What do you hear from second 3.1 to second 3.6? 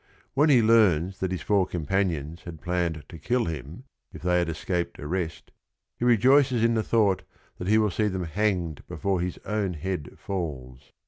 kill